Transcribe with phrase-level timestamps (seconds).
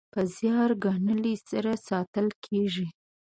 [0.13, 2.87] په زیار ګالنې سره ساتل کیږي.